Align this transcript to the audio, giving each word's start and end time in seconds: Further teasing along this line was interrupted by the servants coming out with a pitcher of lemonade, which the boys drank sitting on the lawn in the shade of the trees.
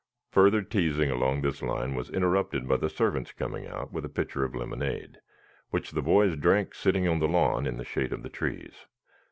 Further 0.31 0.63
teasing 0.63 1.11
along 1.11 1.41
this 1.43 1.61
line 1.61 1.93
was 1.93 2.09
interrupted 2.09 2.67
by 2.67 2.77
the 2.77 2.89
servants 2.89 3.31
coming 3.33 3.67
out 3.67 3.93
with 3.93 4.03
a 4.03 4.09
pitcher 4.09 4.43
of 4.43 4.55
lemonade, 4.55 5.19
which 5.69 5.91
the 5.91 6.01
boys 6.01 6.35
drank 6.35 6.73
sitting 6.73 7.07
on 7.07 7.19
the 7.19 7.27
lawn 7.27 7.67
in 7.67 7.77
the 7.77 7.85
shade 7.85 8.11
of 8.11 8.23
the 8.23 8.29
trees. 8.29 8.87